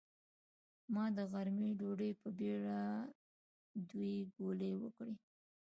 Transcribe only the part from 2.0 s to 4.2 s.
په بېړه دوې